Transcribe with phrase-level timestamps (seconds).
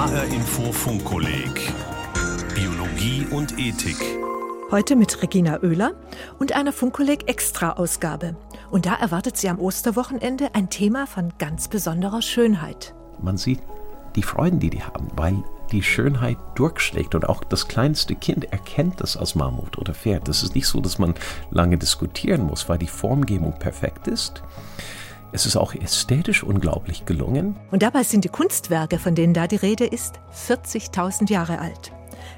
[0.00, 1.74] HR Info Funkkolleg
[2.54, 3.98] Biologie und Ethik.
[4.70, 5.92] Heute mit Regina Oehler
[6.38, 8.34] und einer Funkkolleg Extra-Ausgabe.
[8.70, 12.94] Und da erwartet sie am Osterwochenende ein Thema von ganz besonderer Schönheit.
[13.20, 13.60] Man sieht
[14.16, 19.02] die Freuden, die die haben, weil die Schönheit durchschlägt und auch das kleinste Kind erkennt
[19.02, 20.28] das als Mammut oder Pferd.
[20.28, 21.12] Das ist nicht so, dass man
[21.50, 24.42] lange diskutieren muss, weil die Formgebung perfekt ist.
[25.32, 27.56] Es ist auch ästhetisch unglaublich gelungen.
[27.70, 31.92] Und dabei sind die Kunstwerke, von denen da die Rede ist, 40.000 Jahre alt.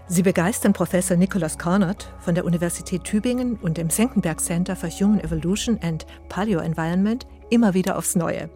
[0.09, 5.21] Sie begeistern Professor Nicholas Carnot von der Universität Tübingen und dem Senckenberg Center for Human
[5.21, 8.51] Evolution and Paleo Environment immer wieder aufs Neue.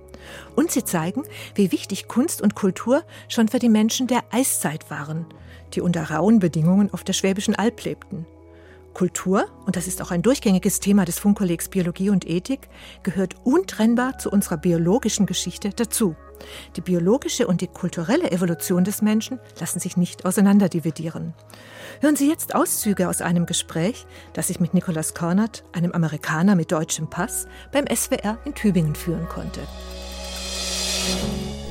[0.54, 1.22] Und sie zeigen,
[1.54, 5.26] wie wichtig Kunst und Kultur schon für die Menschen der Eiszeit waren,
[5.74, 8.26] die unter rauen Bedingungen auf der Schwäbischen Alb lebten.
[8.96, 12.70] Kultur, und das ist auch ein durchgängiges Thema des Funkkollegs Biologie und Ethik,
[13.02, 16.16] gehört untrennbar zu unserer biologischen Geschichte dazu.
[16.76, 21.34] Die biologische und die kulturelle Evolution des Menschen lassen sich nicht auseinanderdividieren.
[22.00, 26.72] Hören Sie jetzt Auszüge aus einem Gespräch, das ich mit Nicolas Kornert, einem Amerikaner mit
[26.72, 29.60] deutschem Pass, beim SWR in Tübingen führen konnte.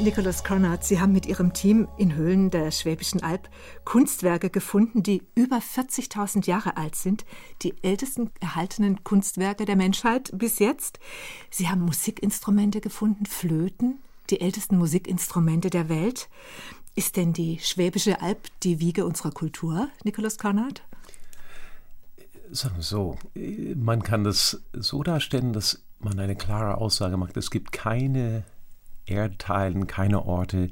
[0.01, 3.49] Nikolaus Konrad, Sie haben mit Ihrem Team in Höhlen der Schwäbischen Alb
[3.85, 7.25] Kunstwerke gefunden, die über 40.000 Jahre alt sind,
[7.61, 10.99] die ältesten erhaltenen Kunstwerke der Menschheit bis jetzt.
[11.49, 16.29] Sie haben Musikinstrumente gefunden, Flöten, die ältesten Musikinstrumente der Welt.
[16.93, 20.83] Ist denn die Schwäbische Alb die Wiege unserer Kultur, Nikolaus Konrad?
[22.51, 23.17] Sagen wir so,
[23.75, 27.37] man kann das so darstellen, dass man eine klare Aussage macht.
[27.37, 28.43] Es gibt keine
[29.05, 30.69] Erdteilen, keine Orte,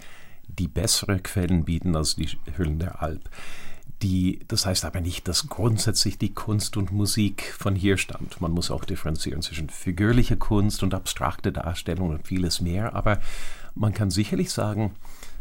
[0.48, 3.30] die bessere Quellen bieten als die Höhlen der Alp.
[4.02, 8.42] Die, das heißt aber nicht, dass grundsätzlich die Kunst und Musik von hier stammt.
[8.42, 12.96] Man muss auch differenzieren zwischen figürlicher Kunst und abstrakte Darstellung und vieles mehr.
[12.96, 13.20] Aber
[13.76, 14.92] man kann sicherlich sagen,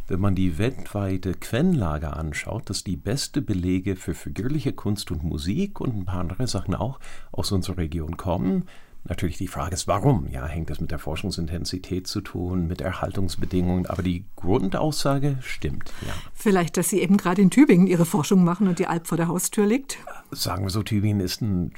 [0.06, 5.80] wenn man die weltweite Quellenlage anschaut, dass die beste Belege für figürliche Kunst und Musik
[5.80, 7.00] und ein paar andere Sachen auch
[7.32, 8.68] aus unserer Region kommen.
[9.04, 10.28] Natürlich die Frage ist, warum?
[10.28, 16.12] Ja, hängt das mit der Forschungsintensität zu tun, mit Erhaltungsbedingungen, aber die Grundaussage stimmt, ja.
[16.34, 19.26] Vielleicht, dass Sie eben gerade in Tübingen Ihre Forschung machen und die Alp vor der
[19.26, 19.98] Haustür liegt?
[20.30, 21.72] Sagen wir so, Tübingen ist ein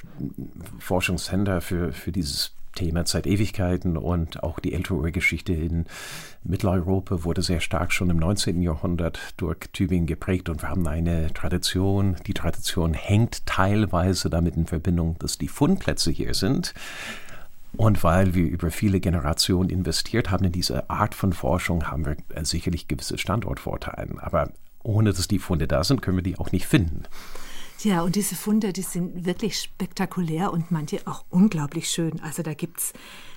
[0.79, 5.87] Forschungscenter für, für dieses Thema seit Ewigkeiten und auch die ältere Geschichte in
[6.43, 8.61] Mitteleuropa wurde sehr stark schon im 19.
[8.63, 12.17] Jahrhundert durch Tübingen geprägt und wir haben eine Tradition.
[12.27, 16.75] Die Tradition hängt teilweise damit in Verbindung, dass die Fundplätze hier sind.
[17.77, 22.17] Und weil wir über viele Generationen investiert haben in diese Art von Forschung, haben wir
[22.45, 24.15] sicherlich gewisse Standortvorteile.
[24.21, 24.51] Aber
[24.85, 27.05] ohne dass die Funde da sind, können wir die auch nicht finden.
[27.83, 32.21] Ja, und diese Funde, die sind wirklich spektakulär und manche auch unglaublich schön.
[32.21, 32.93] Also da gibt es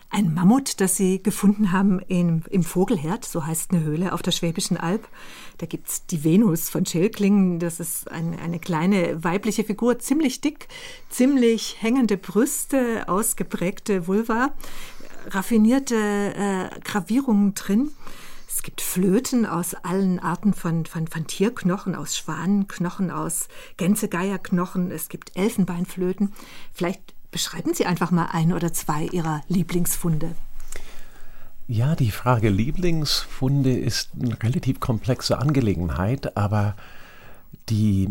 [0.10, 4.32] ein Mammut, das sie gefunden haben im, im Vogelherd, so heißt eine Höhle auf der
[4.32, 5.08] Schwäbischen Alb.
[5.58, 10.40] Da gibt es die Venus von Schilklingen, das ist ein, eine kleine weibliche Figur, ziemlich
[10.40, 10.70] dick,
[11.10, 14.54] ziemlich hängende Brüste, ausgeprägte Vulva,
[15.28, 17.92] raffinierte äh, Gravierungen drin.
[18.48, 24.90] Es gibt Flöten aus allen Arten von, von, von Tierknochen, aus Schwanenknochen, aus Gänsegeierknochen.
[24.90, 26.32] Es gibt Elfenbeinflöten.
[26.72, 30.34] Vielleicht beschreiben Sie einfach mal ein oder zwei Ihrer Lieblingsfunde.
[31.68, 36.78] Ja, die Frage Lieblingsfunde ist eine relativ komplexe Angelegenheit, aber
[37.68, 38.10] die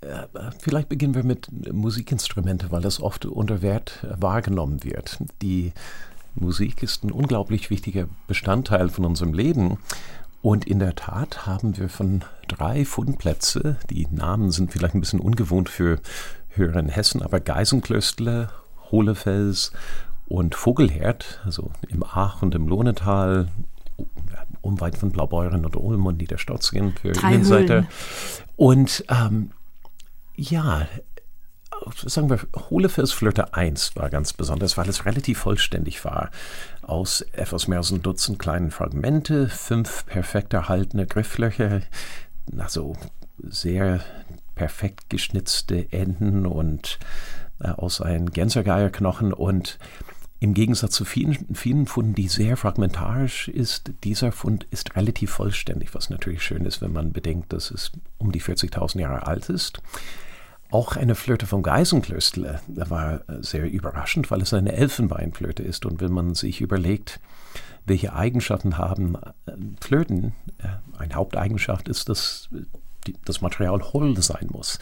[0.00, 0.26] äh,
[0.60, 5.18] Vielleicht beginnen wir mit Musikinstrumente, weil das oft unter Wert wahrgenommen wird.
[5.42, 5.72] Die
[6.34, 9.78] Musik ist ein unglaublich wichtiger Bestandteil von unserem Leben.
[10.42, 15.20] Und in der Tat haben wir von drei Fundplätze, die Namen sind vielleicht ein bisschen
[15.20, 16.00] ungewohnt für
[16.48, 18.48] Hörer in Hessen, aber Geisenklöstle,
[18.90, 19.72] Hohlefels
[20.26, 23.48] und Vogelherd, also im Ach und im Lohnetal,
[24.62, 27.86] unweit von Blaubeuren und Ulm und Niederstotzingen für Drei Innenseite.
[28.56, 29.50] Und ähm,
[30.36, 30.86] ja,
[32.06, 36.30] sagen wir, Hohlefelsflöte 1 war ganz besonders, weil es relativ vollständig war.
[36.82, 41.82] Aus etwas mehr als ein Dutzend kleinen Fragmente, fünf perfekt erhaltene Grifflöcher,
[42.56, 42.96] also
[43.42, 44.00] sehr
[44.54, 46.98] perfekt geschnitzte Enden und
[47.60, 49.78] äh, aus einem Gänsergeierknochen und
[50.42, 55.94] im Gegensatz zu vielen, vielen Funden, die sehr fragmentarisch ist, dieser Fund ist relativ vollständig,
[55.94, 59.82] was natürlich schön ist, wenn man bedenkt, dass es um die 40.000 Jahre alt ist.
[60.70, 65.84] Auch eine Flöte vom Geisenklöstle war sehr überraschend, weil es eine Elfenbeinflöte ist.
[65.84, 67.20] Und wenn man sich überlegt,
[67.86, 70.68] welche Eigenschaften haben äh, Flöten, äh,
[70.98, 72.48] eine Haupteigenschaft ist, dass
[73.24, 74.78] das Material hohl sein muss.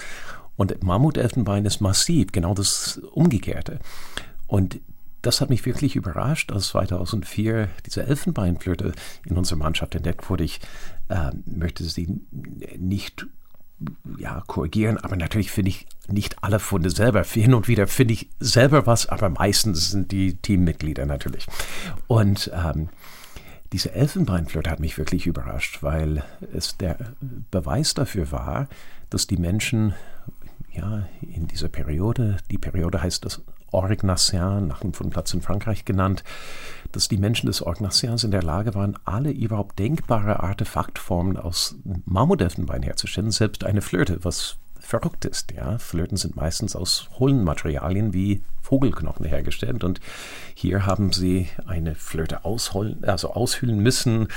[0.56, 3.78] Und Mammutelfenbein ist massiv, genau das Umgekehrte.
[4.46, 4.80] Und
[5.22, 8.92] das hat mich wirklich überrascht, als 2004 diese Elfenbeinflöte
[9.24, 10.44] in unserer Mannschaft entdeckt wurde.
[10.44, 10.60] Ich
[11.08, 12.20] äh, möchte sie
[12.76, 13.26] nicht
[14.18, 17.22] ja, korrigieren, aber natürlich finde ich nicht alle Funde selber.
[17.22, 21.46] Hin und wieder finde ich selber was, aber meistens sind die Teammitglieder natürlich.
[22.06, 22.88] Und ähm,
[23.72, 26.96] diese Elfenbeinflöte hat mich wirklich überrascht, weil es der
[27.50, 28.68] Beweis dafür war,
[29.10, 29.94] dass die Menschen
[30.72, 36.24] ja in dieser Periode, die Periode heißt das Orgnacien, nach einem Fundplatz in Frankreich genannt,
[36.92, 42.82] dass die Menschen des Orgnaciens in der Lage waren, alle überhaupt denkbare Artefaktformen aus Mammutelfenbein
[42.82, 45.52] herzustellen, selbst eine Flöte, was verrückt ist.
[45.52, 45.78] Ja?
[45.78, 50.00] Flöten sind meistens aus hohlen Materialien wie Vogelknochen hergestellt und
[50.54, 54.28] hier haben sie eine Flöte ausholen, also aushöhlen müssen,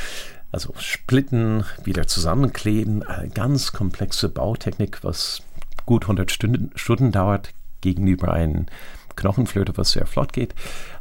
[0.51, 5.44] also splitten, wieder zusammenkleben, eine ganz komplexe Bautechnik, was
[5.86, 8.68] gut 100 Stunden, Stunden dauert gegenüber einem
[9.16, 10.54] Knochenflöte, was sehr flott geht.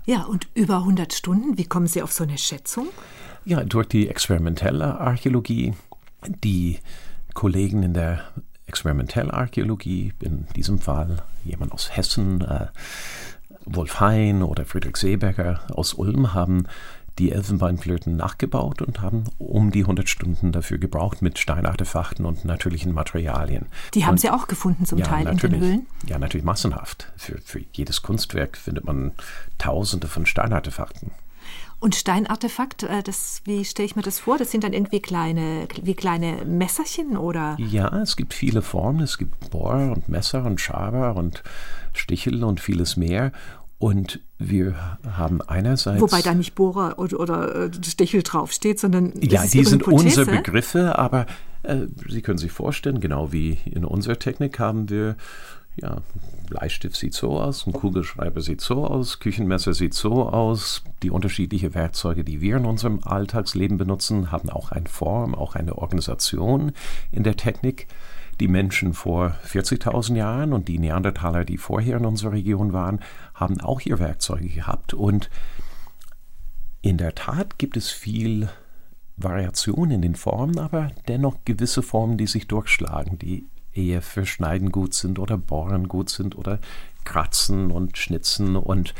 [0.06, 2.88] Ja, und über 100 Stunden, wie kommen Sie auf so eine Schätzung?
[3.44, 5.74] Ja, durch die experimentelle Archäologie.
[6.44, 6.78] Die
[7.32, 8.24] Kollegen in der
[8.66, 12.66] Experimentallarchäologie, in diesem Fall jemand aus Hessen, äh,
[13.64, 16.66] Wolf Hein oder Friedrich Seeberger aus Ulm, haben
[17.18, 22.92] die Elfenbeinflöten nachgebaut und haben um die 100 Stunden dafür gebraucht mit Steinartefakten und natürlichen
[22.92, 23.66] Materialien.
[23.94, 25.86] Die haben und, Sie auch gefunden zum ja, Teil in den Höhlen?
[26.06, 27.12] Ja, natürlich massenhaft.
[27.16, 29.12] Für, für jedes Kunstwerk findet man
[29.58, 31.10] Tausende von Steinartefakten.
[31.80, 34.36] Und Steinartefakt, äh, das, wie stelle ich mir das vor?
[34.36, 37.56] Das sind dann irgendwie kleine, wie kleine Messerchen oder?
[37.58, 39.00] Ja, es gibt viele Formen.
[39.00, 41.42] Es gibt Bohr und Messer und Schaber und
[41.94, 43.32] Stichel und vieles mehr.
[43.80, 44.74] Und wir
[45.10, 46.02] haben einerseits.
[46.02, 49.14] Wobei da nicht Bohrer oder, oder äh, Stechel draufsteht, sondern.
[49.22, 51.24] Ja, die sind unsere Begriffe, aber
[51.62, 55.16] äh, Sie können sich vorstellen, genau wie in unserer Technik haben wir.
[55.76, 56.02] Ja,
[56.50, 60.82] Bleistift sieht so aus, ein Kugelschreiber sieht so aus, Küchenmesser sieht so aus.
[61.02, 65.78] Die unterschiedlichen Werkzeuge, die wir in unserem Alltagsleben benutzen, haben auch eine Form, auch eine
[65.78, 66.72] Organisation
[67.12, 67.86] in der Technik
[68.40, 73.00] die Menschen vor 40.000 Jahren und die Neandertaler, die vorher in unserer Region waren,
[73.34, 74.94] haben auch ihr Werkzeuge gehabt.
[74.94, 75.30] Und
[76.80, 78.48] in der Tat gibt es viel
[79.16, 84.72] Variation in den Formen, aber dennoch gewisse Formen, die sich durchschlagen, die eher für Schneiden
[84.72, 86.58] gut sind oder Bohren gut sind oder
[87.04, 88.56] Kratzen und Schnitzen.
[88.56, 88.94] Und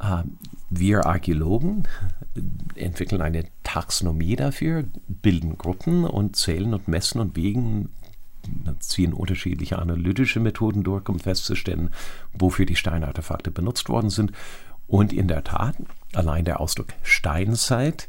[0.00, 0.22] äh,
[0.70, 1.86] wir Archäologen
[2.74, 7.90] entwickeln eine Taxonomie dafür, bilden Gruppen und zählen und messen und wiegen
[8.80, 11.90] ziehen unterschiedliche analytische Methoden durch, um festzustellen,
[12.32, 14.32] wofür die Steinartefakte benutzt worden sind.
[14.86, 15.76] Und in der Tat,
[16.14, 18.08] allein der Ausdruck Steinzeit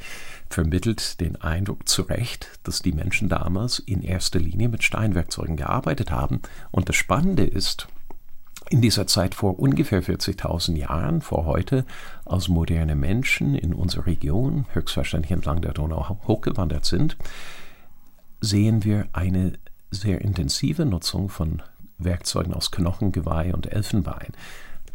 [0.50, 6.09] vermittelt den Eindruck zu Recht, dass die Menschen damals in erster Linie mit Steinwerkzeugen gearbeitet
[6.09, 6.42] haben.
[6.71, 7.88] Und das Spannende ist,
[8.69, 11.85] in dieser Zeit vor ungefähr 40.000 Jahren, vor heute,
[12.25, 17.18] als moderne Menschen in unserer Region, höchstwahrscheinlich entlang der Donau hochgewandert sind,
[18.42, 19.53] sehen wir eine
[19.91, 21.62] sehr intensive Nutzung von
[21.97, 24.33] Werkzeugen aus Knochen, Geweih und Elfenbein.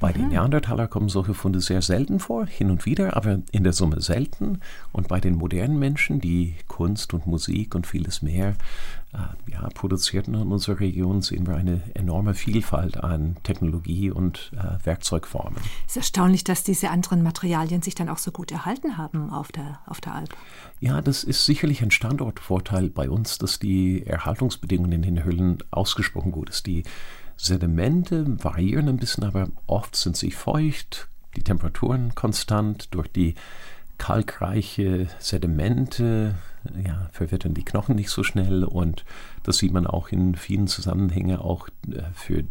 [0.00, 3.72] Bei den Neandertaler kommen solche Funde sehr selten vor, hin und wieder, aber in der
[3.72, 4.60] Summe selten.
[4.92, 8.54] Und bei den modernen Menschen, die Kunst und Musik und vieles mehr
[9.12, 14.84] äh, ja, produzierten in unserer Region, sehen wir eine enorme Vielfalt an Technologie und äh,
[14.84, 15.58] Werkzeugformen.
[15.86, 19.52] Es ist erstaunlich, dass diese anderen Materialien sich dann auch so gut erhalten haben auf
[19.52, 20.36] der, auf der Alp.
[20.80, 26.32] Ja, das ist sicherlich ein Standortvorteil bei uns, dass die Erhaltungsbedingungen in den Höhlen ausgesprochen
[26.32, 26.66] gut sind.
[26.66, 26.82] Die
[27.36, 33.34] Sedimente variieren ein bisschen, aber oft sind sie feucht, die Temperaturen konstant durch die
[33.98, 36.34] kalkreiche Sedimente
[36.84, 39.04] ja, verwittern die Knochen nicht so schnell und
[39.42, 41.36] das sieht man auch in vielen Zusammenhängen.
[41.36, 42.44] Auch äh, für äh,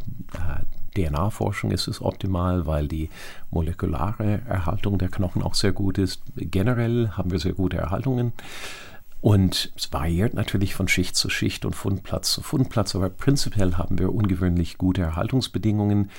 [0.96, 3.10] DNA-Forschung ist es optimal, weil die
[3.50, 6.22] molekulare Erhaltung der Knochen auch sehr gut ist.
[6.36, 8.34] Generell haben wir sehr gute Erhaltungen.
[9.24, 13.98] Und es variiert natürlich von Schicht zu Schicht und Fundplatz zu Fundplatz, aber prinzipiell haben
[13.98, 16.12] wir ungewöhnlich gute Erhaltungsbedingungen.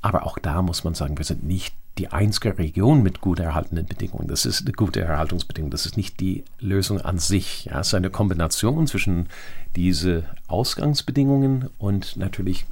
[0.00, 3.84] Aber auch da muss man sagen, wir sind nicht die einzige Region mit gut erhaltenen
[3.84, 4.26] Bedingungen.
[4.26, 5.70] Das ist eine gute Erhaltungsbedingung.
[5.70, 7.66] Das ist nicht die Lösung an sich.
[7.66, 9.28] Ja, es ist eine Kombination zwischen
[9.76, 12.64] diese Ausgangsbedingungen und natürlich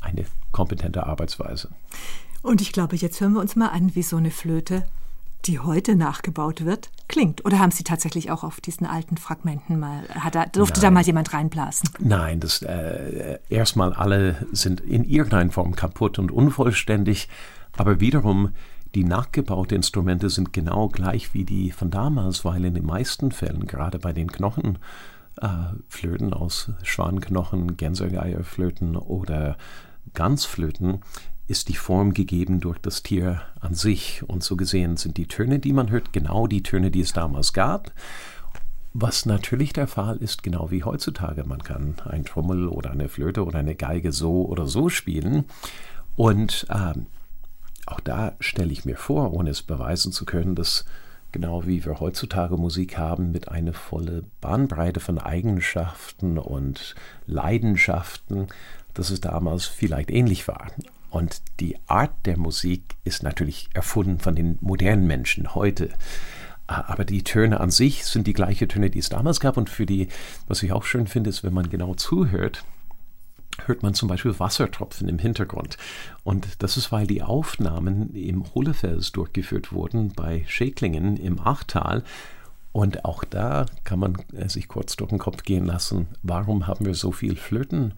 [0.00, 1.68] eine kompetente Arbeitsweise.
[2.40, 4.86] Und ich glaube, jetzt hören wir uns mal an, wie so eine Flöte
[5.46, 7.44] die heute nachgebaut wird, klingt?
[7.44, 10.88] Oder haben Sie tatsächlich auch auf diesen alten Fragmenten mal, hat da, durfte Nein.
[10.88, 11.90] da mal jemand reinblasen?
[11.98, 17.28] Nein, das äh, erstmal alle sind in irgendeiner Form kaputt und unvollständig,
[17.76, 18.50] aber wiederum
[18.94, 23.66] die nachgebauten Instrumente sind genau gleich wie die von damals, weil in den meisten Fällen,
[23.66, 29.56] gerade bei den Knochenflöten äh, aus Schwanknochen, Gänsegeierflöten oder
[30.14, 31.02] Ganzflöten,
[31.50, 34.22] ist die Form gegeben durch das Tier an sich.
[34.28, 37.52] Und so gesehen sind die Töne, die man hört, genau die Töne, die es damals
[37.52, 37.90] gab.
[38.92, 41.42] Was natürlich der Fall ist, genau wie heutzutage.
[41.42, 45.44] Man kann ein Trommel oder eine Flöte oder eine Geige so oder so spielen.
[46.14, 47.06] Und ähm,
[47.86, 50.84] auch da stelle ich mir vor, ohne es beweisen zu können, dass
[51.32, 56.94] genau wie wir heutzutage Musik haben, mit einer volle Bahnbreite von Eigenschaften und
[57.26, 58.46] Leidenschaften,
[58.94, 60.68] dass es damals vielleicht ähnlich war.
[61.10, 65.90] Und die Art der Musik ist natürlich erfunden von den modernen Menschen heute.
[66.66, 69.56] Aber die Töne an sich sind die gleichen Töne, die es damals gab.
[69.56, 70.08] Und für die,
[70.46, 72.64] was ich auch schön finde, ist, wenn man genau zuhört,
[73.66, 75.76] hört man zum Beispiel Wassertropfen im Hintergrund.
[76.22, 82.04] Und das ist, weil die Aufnahmen im Hohlefels durchgeführt wurden bei Schäklingen im Achtal.
[82.72, 86.94] Und auch da kann man sich kurz durch den Kopf gehen lassen, warum haben wir
[86.94, 87.94] so viel Flöten?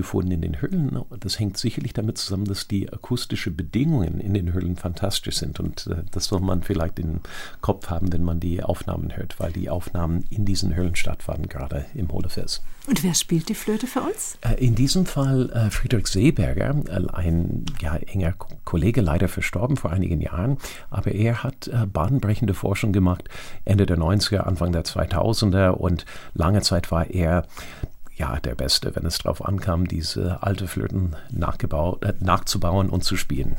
[0.00, 0.98] Gefunden in den Höhlen.
[1.20, 5.60] Das hängt sicherlich damit zusammen, dass die akustischen Bedingungen in den Höhlen fantastisch sind.
[5.60, 7.20] Und äh, das soll man vielleicht im
[7.60, 11.84] Kopf haben, wenn man die Aufnahmen hört, weil die Aufnahmen in diesen Höhlen stattfanden, gerade
[11.94, 12.62] im Hohlefels.
[12.86, 14.38] Und wer spielt die Flöte für uns?
[14.40, 18.32] Äh, in diesem Fall äh, Friedrich Seeberger, äh, ein ja, enger
[18.64, 20.56] Kollege, leider verstorben vor einigen Jahren.
[20.88, 23.28] Aber er hat äh, bahnbrechende Forschung gemacht,
[23.66, 25.68] Ende der 90er, Anfang der 2000er.
[25.68, 27.44] Und lange Zeit war er
[28.20, 33.16] ja, der Beste, wenn es darauf ankam, diese alte Flöten nachgebaut, äh, nachzubauen und zu
[33.16, 33.56] spielen.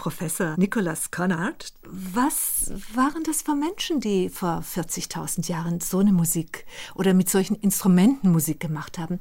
[0.00, 1.74] Professor Nicholas Connard.
[1.82, 6.64] Was waren das für Menschen, die vor 40.000 Jahren so eine Musik
[6.94, 9.18] oder mit solchen Instrumenten Musik gemacht haben?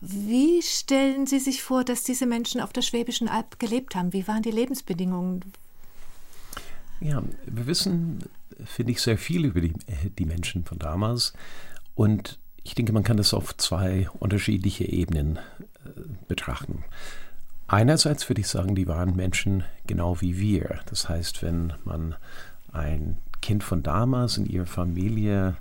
[0.00, 4.12] Wie stellen Sie sich vor, dass diese Menschen auf der Schwäbischen Alb gelebt haben?
[4.12, 5.46] Wie waren die Lebensbedingungen?
[7.00, 8.20] Ja, wir wissen,
[8.64, 9.72] finde ich, sehr viel über die,
[10.16, 11.32] die Menschen von damals.
[11.96, 15.38] Und ich denke, man kann das auf zwei unterschiedliche Ebenen
[15.84, 15.90] äh,
[16.28, 16.84] betrachten.
[17.72, 20.80] Einerseits würde ich sagen, die waren Menschen genau wie wir.
[20.86, 22.16] Das heißt, wenn man
[22.72, 25.56] ein Kind von damals in ihrer Familie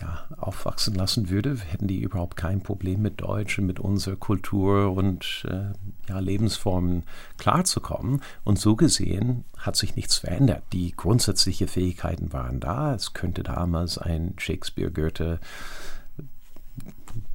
[0.00, 4.90] ja, aufwachsen lassen würde, hätten die überhaupt kein Problem mit Deutsch und mit unserer Kultur
[4.90, 5.72] und äh,
[6.08, 7.04] ja, Lebensformen
[7.36, 8.20] klarzukommen.
[8.42, 10.64] Und so gesehen hat sich nichts verändert.
[10.72, 12.96] Die grundsätzlichen Fähigkeiten waren da.
[12.96, 15.38] Es könnte damals ein Shakespeare, Goethe,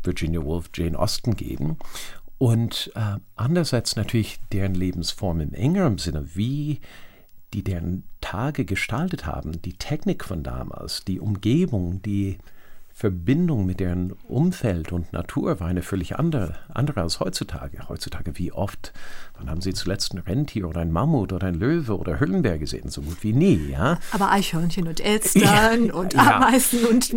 [0.04, 1.78] Virginia Woolf, Jane Austen geben.
[2.38, 6.80] Und äh, andererseits natürlich deren Lebensform im engeren Sinne, wie
[7.54, 12.40] die deren Tage gestaltet haben, die Technik von damals, die Umgebung, die
[12.96, 17.90] Verbindung mit deren Umfeld und Natur war eine völlig andere, andere als heutzutage.
[17.90, 18.94] Heutzutage, wie oft,
[19.36, 22.90] wann haben Sie zuletzt ein Rentier oder ein Mammut oder ein Löwe oder Hüllenbär gesehen?
[22.90, 23.98] So gut wie nie, ja.
[24.12, 27.10] Aber Eichhörnchen und Elstern ja, und Ameisen ja, und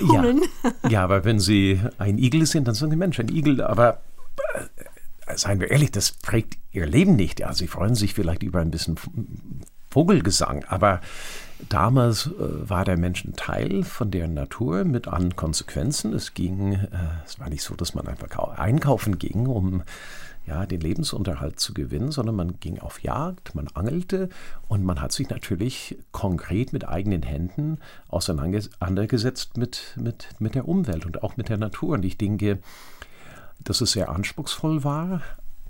[0.00, 0.42] Hummeln.
[0.64, 4.00] Ja, ja, aber wenn Sie ein Igel sehen, dann sagen Sie, Mensch, ein Igel, aber
[5.36, 7.40] seien wir ehrlich, das prägt ihr Leben nicht.
[7.40, 8.96] Ja, sie freuen sich vielleicht über ein bisschen
[9.90, 11.00] Vogelgesang, aber
[11.68, 16.12] damals äh, war der Mensch ein Teil von deren Natur mit allen Konsequenzen.
[16.12, 16.88] Es ging, äh,
[17.26, 18.28] es war nicht so, dass man einfach
[18.58, 19.82] einkaufen ging, um
[20.46, 24.30] ja, den Lebensunterhalt zu gewinnen, sondern man ging auf Jagd, man angelte
[24.66, 27.78] und man hat sich natürlich konkret mit eigenen Händen
[28.08, 31.94] auseinandergesetzt mit, mit, mit der Umwelt und auch mit der Natur.
[31.94, 32.60] Und ich denke,
[33.58, 35.22] dass es sehr anspruchsvoll war,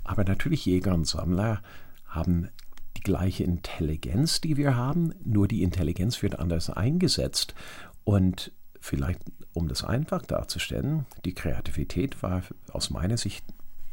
[0.03, 1.61] aber natürlich Jäger und Sammler
[2.07, 2.49] haben
[2.97, 7.53] die gleiche Intelligenz, die wir haben, nur die Intelligenz wird anders eingesetzt.
[8.03, 9.21] Und vielleicht,
[9.53, 13.45] um das einfach darzustellen, die Kreativität war aus meiner Sicht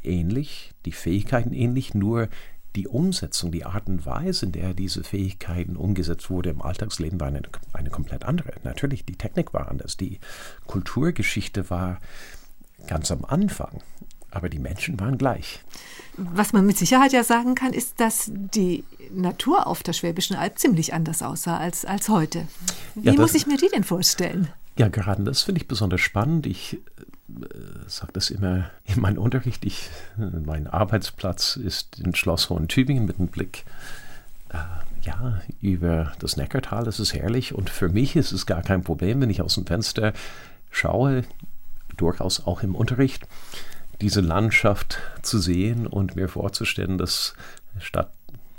[0.02, 2.28] ähnlich, die Fähigkeiten ähnlich, nur
[2.76, 7.28] die Umsetzung, die Art und Weise, in der diese Fähigkeiten umgesetzt wurde im Alltagsleben, war
[7.28, 8.52] eine, eine komplett andere.
[8.64, 10.18] Natürlich, die Technik war anders, die
[10.66, 12.00] Kulturgeschichte war
[12.86, 13.80] ganz am Anfang.
[14.30, 15.60] Aber die Menschen waren gleich.
[16.16, 20.58] Was man mit Sicherheit ja sagen kann, ist, dass die Natur auf der Schwäbischen Alb
[20.58, 22.46] ziemlich anders aussah als, als heute.
[22.94, 24.48] Wie ja, muss ich mir die denn vorstellen?
[24.78, 26.46] Ja, gerade das finde ich besonders spannend.
[26.46, 27.46] Ich äh,
[27.86, 29.64] sage das immer in meinem Unterricht.
[29.64, 33.64] Ich, mein Arbeitsplatz ist in Schloss Hohen-Tübingen mit einem Blick
[34.50, 34.58] äh,
[35.02, 36.84] ja, über das Neckartal.
[36.84, 39.66] Das ist herrlich und für mich ist es gar kein Problem, wenn ich aus dem
[39.66, 40.12] Fenster
[40.70, 41.24] schaue,
[41.96, 43.26] durchaus auch im Unterricht,
[44.00, 47.34] diese Landschaft zu sehen und mir vorzustellen, dass
[47.78, 48.10] statt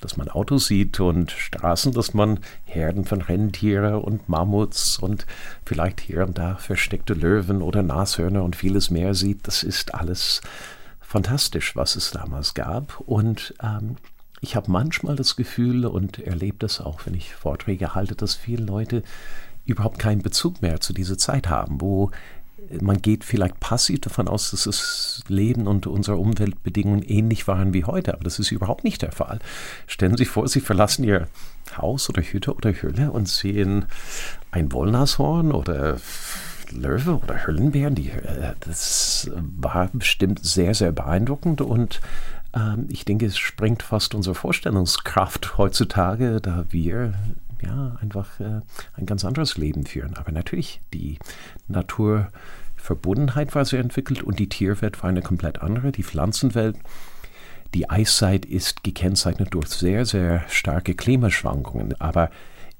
[0.01, 5.25] dass man Autos sieht und Straßen, dass man Herden von Rentiere und Mammuts und
[5.65, 9.47] vielleicht hier und da versteckte Löwen oder Nashörner und vieles mehr sieht.
[9.47, 10.41] Das ist alles
[10.99, 12.99] fantastisch, was es damals gab.
[13.01, 13.97] Und ähm,
[14.39, 18.63] ich habe manchmal das Gefühl und erlebe das auch, wenn ich Vorträge halte, dass viele
[18.63, 19.01] Leute
[19.65, 22.11] überhaupt keinen Bezug mehr zu dieser Zeit haben, wo
[22.81, 27.85] man geht vielleicht passiv davon aus, dass das Leben und unsere Umweltbedingungen ähnlich waren wie
[27.85, 29.39] heute, aber das ist überhaupt nicht der Fall.
[29.87, 31.27] Stellen Sie sich vor, Sie verlassen Ihr
[31.77, 33.85] Haus oder Hütte oder Höhle und sehen
[34.51, 35.97] ein Wollnashorn oder
[36.71, 37.95] Löwe oder Höllenbären.
[37.95, 42.01] Die, äh, das war bestimmt sehr, sehr beeindruckend und
[42.53, 47.13] ähm, ich denke, es sprengt fast unsere Vorstellungskraft heutzutage, da wir
[47.67, 48.61] ja, einfach äh,
[48.93, 50.15] ein ganz anderes Leben führen.
[50.15, 51.19] Aber natürlich, die
[51.67, 55.91] Naturverbundenheit war sehr entwickelt und die Tierwelt war eine komplett andere.
[55.91, 56.77] Die Pflanzenwelt,
[57.73, 61.99] die Eiszeit ist gekennzeichnet durch sehr, sehr starke Klimaschwankungen.
[61.99, 62.29] Aber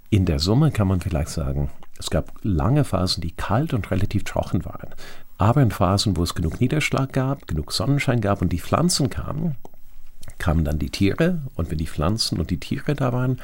[0.09, 4.23] in der Summe kann man vielleicht sagen, es gab lange Phasen, die kalt und relativ
[4.23, 4.89] trocken waren.
[5.37, 9.55] Aber in Phasen, wo es genug Niederschlag gab, genug Sonnenschein gab und die Pflanzen kamen,
[10.37, 11.41] kamen dann die Tiere.
[11.55, 13.39] Und wenn die Pflanzen und die Tiere da waren,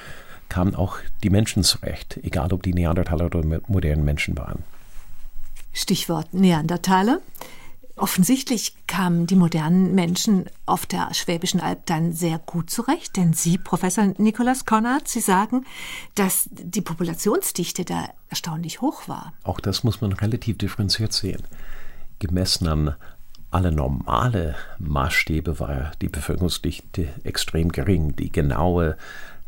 [0.53, 4.63] kamen auch die Menschen zurecht, egal ob die Neandertaler oder modernen Menschen waren.
[5.73, 7.21] Stichwort Neandertaler.
[7.95, 13.57] Offensichtlich kamen die modernen Menschen auf der Schwäbischen Alb dann sehr gut zurecht, denn Sie,
[13.57, 15.65] Professor Nikolaus Konrad, Sie sagen,
[16.13, 19.33] dass die Populationsdichte da erstaunlich hoch war.
[19.43, 21.41] Auch das muss man relativ differenziert sehen.
[22.19, 22.95] Gemessen an
[23.49, 28.15] alle normale Maßstäbe war die Bevölkerungsdichte extrem gering.
[28.15, 28.97] Die genaue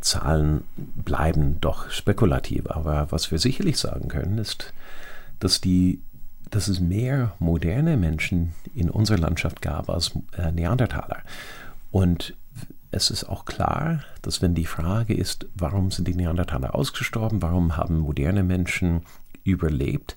[0.06, 2.70] Zahlen bleiben doch spekulativ.
[2.70, 4.74] Aber was wir sicherlich sagen können, ist,
[5.40, 6.00] dass, die,
[6.52, 11.24] dass es mehr moderne Menschen in unserer Landschaft gab als äh, Neandertaler.
[11.92, 12.36] Und
[12.92, 17.76] es ist auch klar, dass wenn die Frage ist, warum sind die Neandertaler ausgestorben, warum
[17.76, 19.02] haben moderne Menschen
[19.44, 20.16] überlebt,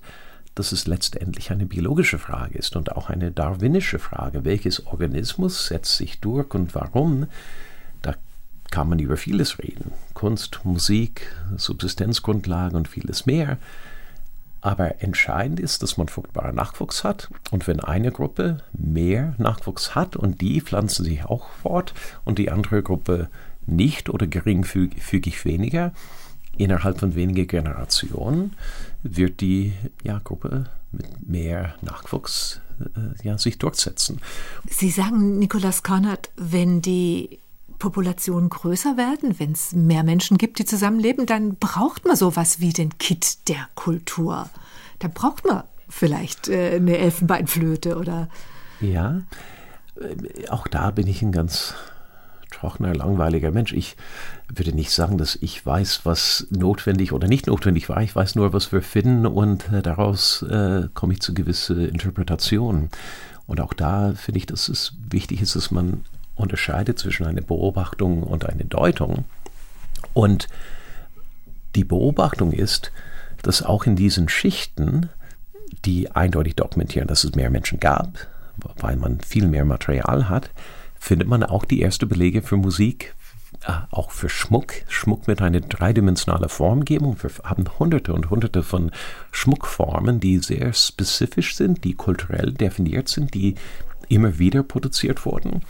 [0.55, 4.45] dass es letztendlich eine biologische Frage ist und auch eine darwinische Frage.
[4.45, 7.27] Welches Organismus setzt sich durch und warum?
[8.71, 9.91] Kann man über vieles reden.
[10.13, 13.57] Kunst, Musik, Subsistenzgrundlagen und vieles mehr.
[14.61, 17.29] Aber entscheidend ist, dass man fruchtbaren Nachwuchs hat.
[17.51, 21.93] Und wenn eine Gruppe mehr Nachwuchs hat und die pflanzen sich auch fort
[22.25, 23.29] und die andere Gruppe
[23.65, 25.93] nicht oder geringfügig weniger,
[26.57, 28.55] innerhalb von wenigen Generationen
[29.01, 34.19] wird die ja, Gruppe mit mehr Nachwuchs äh, ja, sich durchsetzen.
[34.69, 37.39] Sie sagen, Nikolaus Konrad, wenn die
[37.79, 42.73] Populationen größer werden, wenn es mehr Menschen gibt, die zusammenleben, dann braucht man sowas wie
[42.73, 44.49] den Kit der Kultur.
[44.99, 48.29] Da braucht man vielleicht äh, eine Elfenbeinflöte oder.
[48.81, 49.21] Ja,
[49.99, 51.73] äh, auch da bin ich ein ganz
[52.51, 53.73] trockener, langweiliger Mensch.
[53.73, 53.95] Ich
[54.53, 58.01] würde nicht sagen, dass ich weiß, was notwendig oder nicht notwendig war.
[58.01, 62.89] Ich weiß nur, was wir finden und äh, daraus äh, komme ich zu gewissen Interpretationen.
[63.47, 66.03] Und auch da finde ich, dass es wichtig ist, dass man
[66.39, 69.25] unterscheidet zwischen einer Beobachtung und einer Deutung.
[70.13, 70.47] Und
[71.75, 72.91] die Beobachtung ist,
[73.41, 75.09] dass auch in diesen Schichten,
[75.85, 78.27] die eindeutig dokumentieren, dass es mehr Menschen gab,
[78.77, 80.49] weil man viel mehr Material hat,
[80.99, 83.15] findet man auch die ersten Belege für Musik,
[83.65, 87.17] äh, auch für Schmuck, Schmuck mit einer dreidimensionalen Formgebung.
[87.21, 88.91] Wir haben hunderte und hunderte von
[89.31, 93.55] Schmuckformen, die sehr spezifisch sind, die kulturell definiert sind, die
[94.09, 95.61] immer wieder produziert wurden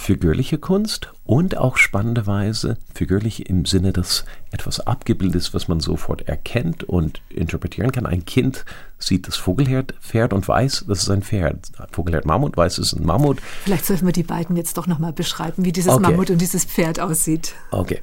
[0.00, 6.26] figürliche Kunst und auch spannenderweise figürlich im Sinne, dass etwas abgebildet ist, was man sofort
[6.26, 8.06] erkennt und interpretieren kann.
[8.06, 8.64] Ein Kind
[8.98, 9.92] sieht das Vogelherd
[10.32, 11.70] und weiß, das ist ein Pferd.
[11.92, 13.40] Vogelherd Mammut weiß, es ist ein Mammut.
[13.64, 16.02] Vielleicht sollten wir die beiden jetzt doch nochmal beschreiben, wie dieses okay.
[16.02, 17.54] Mammut und dieses Pferd aussieht.
[17.70, 18.00] Okay.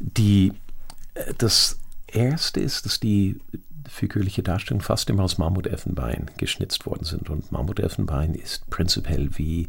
[0.00, 0.52] Die,
[1.12, 3.38] äh, das erste ist, dass die
[3.88, 7.30] figürliche Darstellungen fast immer aus Mammutelfenbein geschnitzt worden sind.
[7.30, 9.68] Und Mammutelfenbein ist prinzipiell wie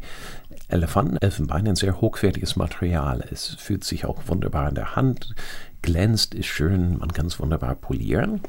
[0.68, 3.24] Elefantenelfenbein ein sehr hochwertiges Material.
[3.30, 5.34] Es fühlt sich auch wunderbar in der Hand,
[5.82, 8.40] glänzt, ist schön, man kann es wunderbar polieren.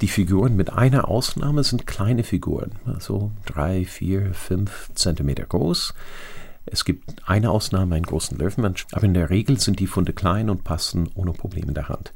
[0.00, 5.94] Die Figuren mit einer Ausnahme sind kleine Figuren, so drei, vier, fünf Zentimeter groß.
[6.66, 10.50] Es gibt eine Ausnahme, einen großen Löwenmensch, aber in der Regel sind die Funde klein
[10.50, 12.12] und passen ohne Probleme in der Hand.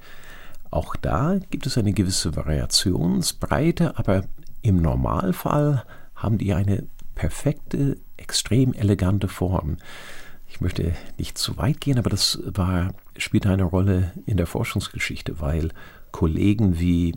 [0.71, 4.25] Auch da gibt es eine gewisse Variationsbreite, aber
[4.63, 9.77] im Normalfall haben die eine perfekte, extrem elegante Form.
[10.49, 15.41] Ich möchte nicht zu weit gehen, aber das war, spielt eine Rolle in der Forschungsgeschichte,
[15.41, 15.71] weil
[16.11, 17.15] Kollegen wie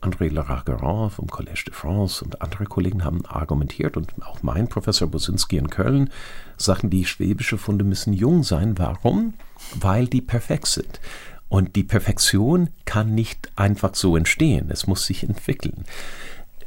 [0.00, 5.08] André Lerard-Garand vom Collège de France und andere Kollegen haben argumentiert und auch mein Professor
[5.08, 6.08] Bosinski in Köln
[6.56, 8.78] sagten, die schwäbische Funde müssen jung sein.
[8.78, 9.34] Warum?
[9.78, 11.00] Weil die perfekt sind.
[11.50, 14.70] Und die Perfektion kann nicht einfach so entstehen.
[14.70, 15.84] Es muss sich entwickeln.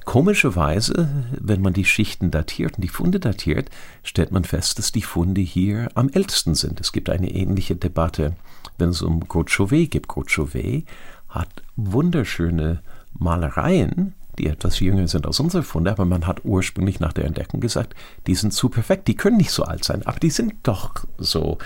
[0.05, 1.07] Komischerweise,
[1.39, 3.69] wenn man die Schichten datiert und die Funde datiert,
[4.03, 6.81] stellt man fest, dass die Funde hier am ältesten sind.
[6.81, 8.35] Es gibt eine ähnliche Debatte,
[8.77, 10.07] wenn es um Chauvet geht.
[10.27, 10.85] Chauvet
[11.29, 12.81] hat wunderschöne
[13.17, 17.59] Malereien, die etwas jünger sind als unsere Funde, aber man hat ursprünglich nach der Entdeckung
[17.59, 17.95] gesagt,
[18.27, 21.59] die sind zu perfekt, die können nicht so alt sein, aber die sind doch so.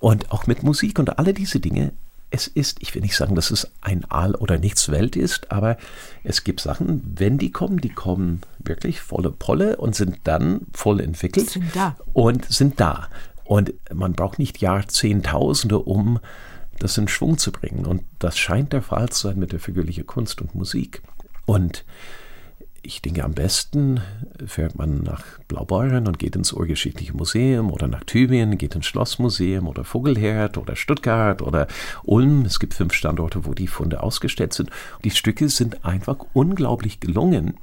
[0.00, 1.92] Und auch mit Musik und alle diese Dinge
[2.30, 5.76] es ist, ich will nicht sagen, dass es ein All- oder nichts Welt ist, aber
[6.22, 11.00] es gibt Sachen, wenn die kommen, die kommen wirklich volle Polle und sind dann voll
[11.00, 11.96] entwickelt sind da.
[12.12, 13.08] und sind da.
[13.44, 16.20] Und man braucht nicht Jahrzehntausende, um
[16.78, 17.84] das in Schwung zu bringen.
[17.84, 21.02] Und das scheint der Fall zu sein mit der figürlichen Kunst und Musik.
[21.46, 21.84] Und
[22.82, 24.00] ich denke, am besten
[24.46, 29.68] fährt man nach Blaubeuren und geht ins Urgeschichtliche Museum oder nach Tübingen, geht ins Schlossmuseum
[29.68, 31.66] oder Vogelherd oder Stuttgart oder
[32.04, 32.44] Ulm.
[32.44, 34.70] Es gibt fünf Standorte, wo die Funde ausgestellt sind.
[35.04, 37.58] Die Stücke sind einfach unglaublich gelungen.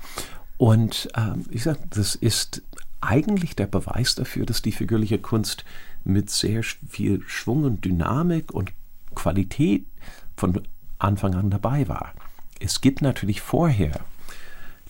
[0.57, 2.61] Und ähm, ich sage, das ist
[3.01, 5.65] eigentlich der Beweis dafür, dass die figürliche Kunst
[6.03, 8.71] mit sehr viel Schwung und Dynamik und
[9.15, 9.85] Qualität
[10.35, 10.61] von
[10.99, 12.13] Anfang an dabei war.
[12.59, 13.99] Es gibt natürlich vorher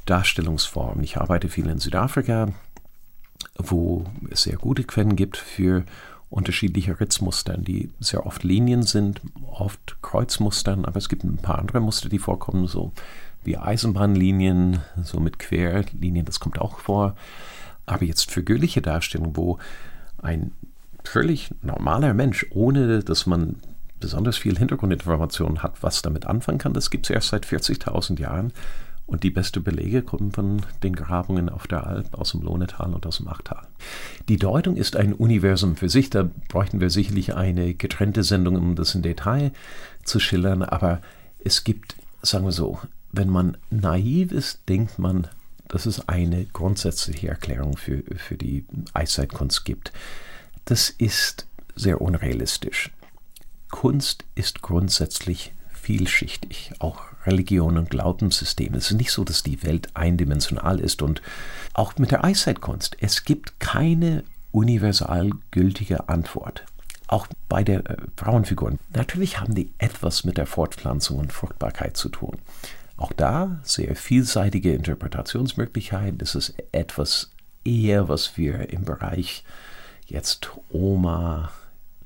[0.10, 1.04] Darstellungsformen.
[1.04, 2.48] Ich arbeite viel in Südafrika,
[3.58, 5.84] wo es sehr gute Quellen gibt für
[6.30, 11.80] unterschiedliche Ritzmustern, die sehr oft Linien sind, oft Kreuzmustern, aber es gibt ein paar andere
[11.80, 12.92] Muster, die vorkommen, so
[13.44, 17.16] wie Eisenbahnlinien, so mit Querlinien, das kommt auch vor.
[17.86, 19.58] Aber jetzt figürliche Darstellung, wo
[20.22, 20.52] ein
[21.06, 23.58] völlig normaler Mensch, ohne dass man
[24.00, 28.52] besonders viel Hintergrundinformationen hat, was damit anfangen kann, das gibt es erst seit 40.000 Jahren.
[29.08, 33.06] Und die besten Belege kommen von den Grabungen auf der Alp, aus dem Lohnetal und
[33.06, 33.66] aus dem Achtal.
[34.28, 36.10] Die Deutung ist ein Universum für sich.
[36.10, 39.54] Da bräuchten wir sicherlich eine getrennte Sendung, um das in Detail
[40.04, 40.62] zu schildern.
[40.62, 41.02] Aber
[41.40, 42.80] es gibt, sagen wir so,
[43.14, 45.28] wenn man naiv ist, denkt man,
[45.70, 49.94] dass es eine grundsätzliche Erklärung für, für die Eiszeitkunst gibt.
[50.66, 52.92] Das ist sehr unrealistisch.
[53.70, 55.54] Kunst ist grundsätzlich
[55.88, 58.76] vielschichtig, auch Religion und Glaubenssysteme.
[58.76, 61.22] Es ist nicht so, dass die Welt eindimensional ist und
[61.74, 62.98] auch mit der Eiszeitkunst.
[63.00, 66.66] Es gibt keine universal gültige Antwort.
[67.08, 68.80] Auch bei der äh, Frauenfiguren.
[68.94, 72.36] Natürlich haben die etwas mit der Fortpflanzung und Fruchtbarkeit zu tun.
[72.98, 76.18] Auch da sehr vielseitige Interpretationsmöglichkeiten.
[76.18, 77.30] Das ist etwas
[77.64, 79.46] eher, was wir im Bereich
[80.06, 81.50] jetzt Oma,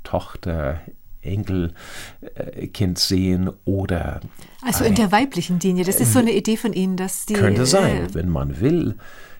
[0.03, 0.81] Tochter,
[1.21, 4.21] Enkelkind sehen oder.
[4.61, 5.85] Also in der weiblichen Linie.
[5.85, 7.33] Das ist so eine Idee von Ihnen, dass die.
[7.33, 8.95] Könnte sein, äh, wenn man will.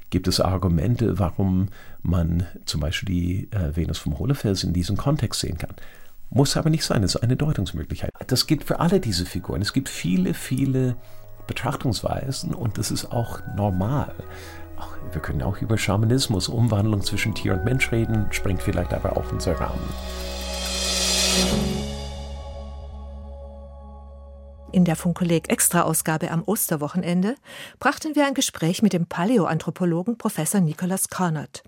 [0.09, 1.69] Gibt es Argumente, warum
[2.01, 5.73] man zum Beispiel die äh, Venus vom Hohlefels in diesem Kontext sehen kann?
[6.29, 8.11] Muss aber nicht sein, es ist eine Deutungsmöglichkeit.
[8.27, 9.61] Das gilt für alle diese Figuren.
[9.61, 10.95] Es gibt viele, viele
[11.47, 14.13] Betrachtungsweisen und das ist auch normal.
[14.77, 19.17] Ach, wir können auch über Schamanismus, Umwandlung zwischen Tier und Mensch reden, springt vielleicht aber
[19.17, 19.81] auch unser Rahmen.
[24.71, 27.35] In der Funkoleg Extra-Ausgabe am Osterwochenende
[27.79, 31.63] brachten wir ein Gespräch mit dem Paläoanthropologen Professor Nicholas Cornert.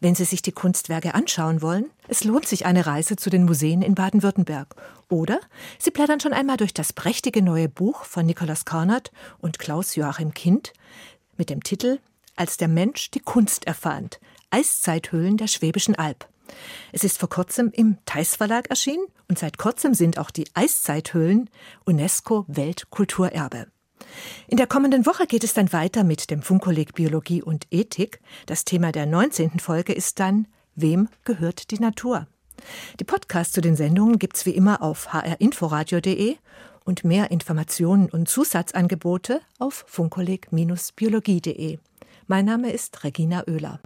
[0.00, 3.80] Wenn Sie sich die Kunstwerke anschauen wollen, es lohnt sich eine Reise zu den Museen
[3.80, 4.74] in Baden-Württemberg.
[5.08, 5.40] Oder
[5.78, 10.34] Sie blättern schon einmal durch das prächtige neue Buch von Nicholas Cornert und Klaus Joachim
[10.34, 10.72] Kind
[11.36, 12.00] mit dem Titel
[12.34, 14.18] Als der Mensch die Kunst erfand.
[14.50, 16.28] Eiszeithöhlen der Schwäbischen Alb.
[16.92, 21.48] Es ist vor kurzem im Theis Verlag erschienen und seit kurzem sind auch die Eiszeithöhlen
[21.84, 23.66] UNESCO Weltkulturerbe.
[24.48, 28.20] In der kommenden Woche geht es dann weiter mit dem Funkkolleg Biologie und Ethik.
[28.46, 29.60] Das Thema der 19.
[29.60, 32.26] Folge ist dann Wem gehört die Natur?
[32.98, 36.36] Die Podcasts zu den Sendungen gibt's wie immer auf hrinforadio.de
[36.84, 41.78] und mehr Informationen und Zusatzangebote auf funkkolleg-biologie.de.
[42.26, 43.80] Mein Name ist Regina Oehler.